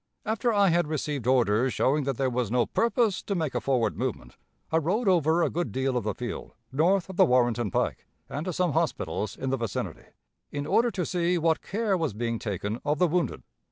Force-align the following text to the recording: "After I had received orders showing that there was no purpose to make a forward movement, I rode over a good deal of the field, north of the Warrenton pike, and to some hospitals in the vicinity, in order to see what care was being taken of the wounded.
"After 0.25 0.51
I 0.51 0.69
had 0.69 0.87
received 0.87 1.27
orders 1.27 1.75
showing 1.75 2.05
that 2.05 2.17
there 2.17 2.27
was 2.31 2.49
no 2.49 2.65
purpose 2.65 3.21
to 3.21 3.35
make 3.35 3.53
a 3.53 3.61
forward 3.61 3.95
movement, 3.99 4.35
I 4.71 4.77
rode 4.77 5.07
over 5.07 5.43
a 5.43 5.49
good 5.51 5.71
deal 5.71 5.95
of 5.95 6.05
the 6.05 6.15
field, 6.15 6.55
north 6.71 7.07
of 7.07 7.17
the 7.17 7.25
Warrenton 7.25 7.69
pike, 7.69 8.07
and 8.27 8.43
to 8.45 8.51
some 8.51 8.71
hospitals 8.71 9.37
in 9.37 9.51
the 9.51 9.57
vicinity, 9.57 10.05
in 10.51 10.65
order 10.65 10.89
to 10.89 11.05
see 11.05 11.37
what 11.37 11.61
care 11.61 11.95
was 11.95 12.13
being 12.15 12.39
taken 12.39 12.81
of 12.83 12.97
the 12.97 13.07
wounded. 13.07 13.43